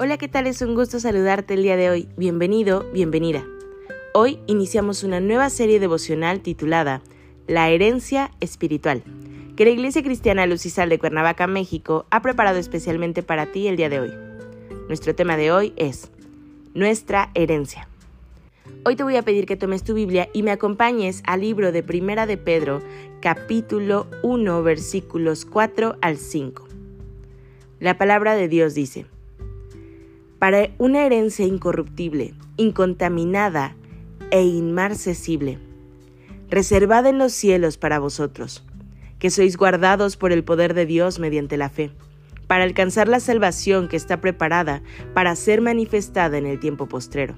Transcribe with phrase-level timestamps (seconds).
[0.00, 0.46] Hola, ¿qué tal?
[0.46, 2.08] Es un gusto saludarte el día de hoy.
[2.16, 3.44] Bienvenido, bienvenida.
[4.14, 7.02] Hoy iniciamos una nueva serie devocional titulada
[7.48, 9.02] La herencia espiritual,
[9.56, 13.88] que la Iglesia Cristiana Lucisal de Cuernavaca, México, ha preparado especialmente para ti el día
[13.88, 14.12] de hoy.
[14.86, 16.12] Nuestro tema de hoy es
[16.74, 17.88] Nuestra herencia.
[18.84, 21.82] Hoy te voy a pedir que tomes tu Biblia y me acompañes al libro de
[21.82, 22.82] Primera de Pedro,
[23.20, 26.68] capítulo 1, versículos 4 al 5.
[27.80, 29.06] La palabra de Dios dice,
[30.38, 33.74] para una herencia incorruptible, incontaminada
[34.30, 35.58] e inmarcesible,
[36.48, 38.64] reservada en los cielos para vosotros,
[39.18, 41.90] que sois guardados por el poder de Dios mediante la fe,
[42.46, 47.36] para alcanzar la salvación que está preparada para ser manifestada en el tiempo postrero.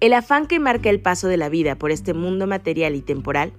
[0.00, 3.52] El afán que marca el paso de la vida por este mundo material y temporal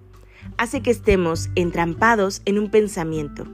[0.57, 3.45] hace que estemos entrampados en un pensamiento.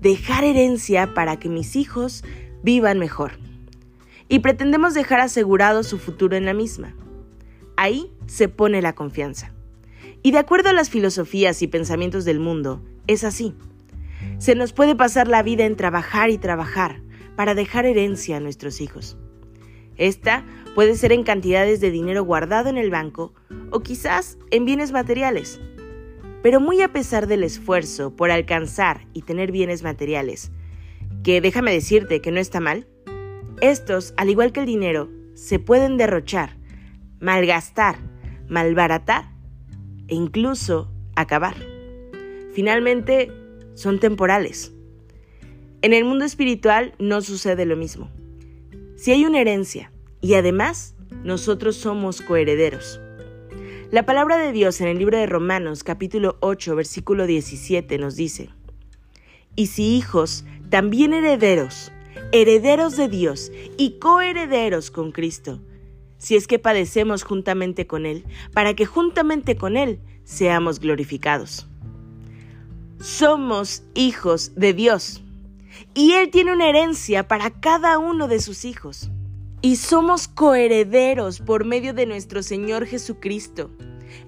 [0.00, 2.24] Dejar herencia para que mis hijos
[2.62, 3.32] vivan mejor.
[4.28, 6.94] Y pretendemos dejar asegurado su futuro en la misma.
[7.76, 9.52] Ahí se pone la confianza.
[10.22, 13.54] Y de acuerdo a las filosofías y pensamientos del mundo, es así.
[14.38, 17.00] Se nos puede pasar la vida en trabajar y trabajar
[17.36, 19.16] para dejar herencia a nuestros hijos.
[19.96, 23.32] Esta puede ser en cantidades de dinero guardado en el banco
[23.70, 25.60] o quizás en bienes materiales.
[26.42, 30.52] Pero muy a pesar del esfuerzo por alcanzar y tener bienes materiales,
[31.22, 32.86] que déjame decirte que no está mal.
[33.60, 36.56] Estos, al igual que el dinero, se pueden derrochar,
[37.20, 37.96] malgastar,
[38.48, 39.32] malbaratar
[40.08, 41.56] e incluso acabar.
[42.52, 43.32] Finalmente,
[43.74, 44.72] son temporales.
[45.82, 48.10] En el mundo espiritual no sucede lo mismo.
[48.96, 53.00] Si hay una herencia y además nosotros somos coherederos.
[53.90, 58.50] La palabra de Dios en el libro de Romanos capítulo 8 versículo 17 nos dice,
[59.56, 61.92] y si hijos, también herederos,
[62.32, 65.60] herederos de Dios y coherederos con Cristo,
[66.18, 71.68] si es que padecemos juntamente con Él, para que juntamente con Él seamos glorificados.
[73.00, 75.22] Somos hijos de Dios
[75.94, 79.10] y Él tiene una herencia para cada uno de sus hijos.
[79.60, 83.70] Y somos coherederos por medio de nuestro Señor Jesucristo.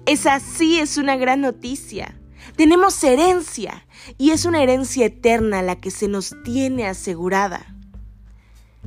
[0.05, 2.20] Es así, es una gran noticia.
[2.55, 3.85] Tenemos herencia
[4.17, 7.75] y es una herencia eterna la que se nos tiene asegurada.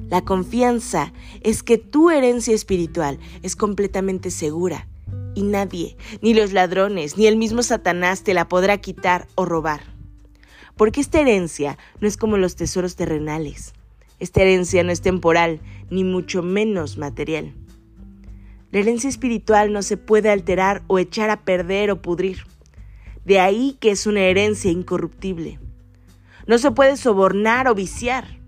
[0.08, 4.88] La confianza es que tu herencia espiritual es completamente segura
[5.34, 9.82] y nadie, ni los ladrones, ni el mismo Satanás te la podrá quitar o robar.
[10.76, 13.72] Porque esta herencia no es como los tesoros terrenales.
[14.18, 15.60] Esta herencia no es temporal,
[15.90, 17.54] ni mucho menos material.
[18.72, 22.44] La herencia espiritual no se puede alterar o echar a perder o pudrir.
[23.24, 25.58] De ahí que es una herencia incorruptible.
[26.46, 28.38] No se puede sobornar o viciar.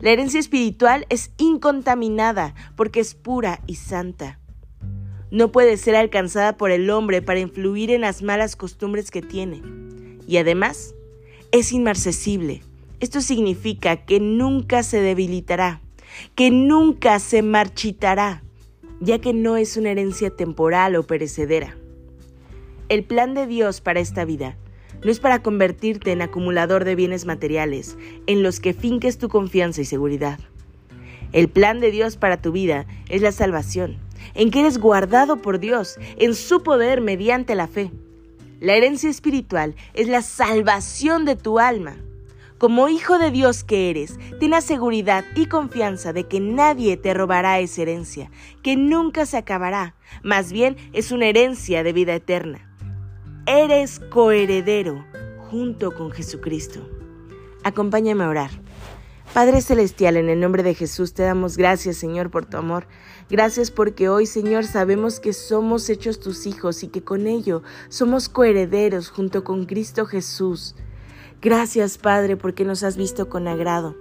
[0.00, 4.38] La herencia espiritual es incontaminada porque es pura y santa.
[5.30, 9.62] No puede ser alcanzada por el hombre para influir en las malas costumbres que tiene.
[10.26, 10.94] Y además,
[11.52, 12.62] es inmarcesible.
[13.00, 15.82] Esto significa que nunca se debilitará,
[16.34, 18.42] que nunca se marchitará,
[19.00, 21.76] ya que no es una herencia temporal o perecedera.
[22.88, 24.56] El plan de Dios para esta vida
[25.02, 27.98] no es para convertirte en acumulador de bienes materiales
[28.28, 30.38] en los que finques tu confianza y seguridad.
[31.32, 33.98] El plan de Dios para tu vida es la salvación,
[34.34, 37.90] en que eres guardado por Dios, en su poder mediante la fe.
[38.60, 41.96] La herencia espiritual es la salvación de tu alma.
[42.56, 47.14] Como hijo de Dios que eres, ten la seguridad y confianza de que nadie te
[47.14, 48.30] robará esa herencia,
[48.62, 52.65] que nunca se acabará, más bien es una herencia de vida eterna
[53.46, 55.04] eres coheredero
[55.50, 56.80] junto con Jesucristo.
[57.62, 58.50] Acompáñame a orar.
[59.32, 62.88] Padre Celestial, en el nombre de Jesús te damos gracias, Señor, por tu amor.
[63.30, 68.28] Gracias porque hoy, Señor, sabemos que somos hechos tus hijos y que con ello somos
[68.28, 70.74] coherederos junto con Cristo Jesús.
[71.40, 73.94] Gracias, Padre, porque nos has visto con agrado.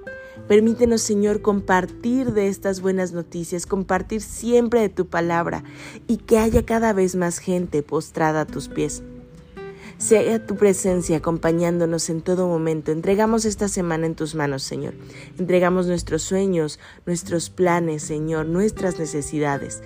[0.48, 5.64] Permítenos, Señor, compartir de estas buenas noticias, compartir siempre de tu palabra
[6.08, 9.04] y que haya cada vez más gente postrada a tus pies.
[10.06, 12.92] Sea tu presencia acompañándonos en todo momento.
[12.92, 14.94] Entregamos esta semana en tus manos, Señor.
[15.40, 19.82] Entregamos nuestros sueños, nuestros planes, Señor, nuestras necesidades,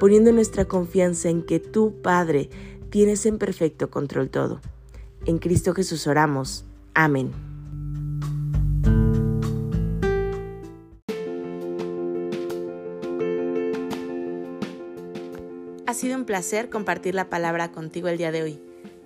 [0.00, 2.50] poniendo nuestra confianza en que tú, Padre,
[2.90, 4.60] tienes en perfecto control todo.
[5.24, 6.64] En Cristo Jesús oramos.
[6.92, 7.30] Amén.
[15.86, 18.69] Ha sido un placer compartir la palabra contigo el día de hoy